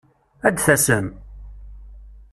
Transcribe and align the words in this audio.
Ad 0.47 0.53
d-tasem? 0.55 1.07